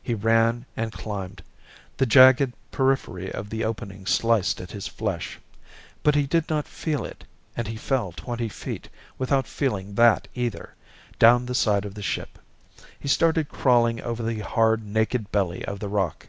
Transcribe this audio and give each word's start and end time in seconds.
He 0.00 0.14
ran 0.14 0.64
and 0.76 0.92
climbed. 0.92 1.42
The 1.96 2.06
jagged 2.06 2.52
periphery 2.70 3.32
of 3.32 3.50
the 3.50 3.64
opening 3.64 4.06
sliced 4.06 4.60
at 4.60 4.70
his 4.70 4.86
flesh. 4.86 5.40
But 6.04 6.14
he 6.14 6.24
did 6.24 6.48
not 6.48 6.68
feel 6.68 7.04
it, 7.04 7.24
and 7.56 7.66
he 7.66 7.74
fell 7.76 8.12
twenty 8.12 8.48
feet, 8.48 8.88
without 9.18 9.48
feeling 9.48 9.96
that 9.96 10.28
either, 10.36 10.74
down 11.18 11.46
the 11.46 11.54
side 11.56 11.84
of 11.84 11.94
the 11.94 12.00
ship. 12.02 12.38
He 13.00 13.08
started 13.08 13.48
crawling 13.48 14.00
over 14.00 14.22
the 14.22 14.38
hard 14.38 14.86
naked 14.86 15.32
belly 15.32 15.64
of 15.64 15.80
the 15.80 15.88
rock. 15.88 16.28